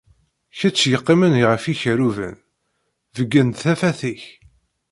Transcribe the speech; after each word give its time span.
Kečč 0.57 0.79
yeqqimen 0.91 1.33
ɣef 1.49 1.63
yikerruben, 1.67 2.35
beyyen-d 3.15 3.57
tafat-ik! 3.63 4.23